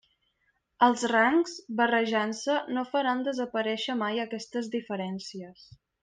Els 0.85 1.01
rangs, 1.11 1.51
barrejant-se, 1.81 2.55
no 2.77 2.85
faran 2.95 3.21
desaparèixer 3.31 3.97
mai 4.03 4.23
aquestes 4.27 4.71
diferències. 4.81 5.67